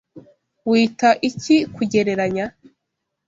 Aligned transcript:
Wita 0.69 1.09
iki 1.29 1.57
kugereranya? 1.75 2.45